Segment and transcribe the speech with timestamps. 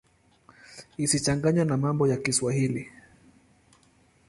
[1.03, 2.83] Isichanganywe na mambo ya Kiswahili.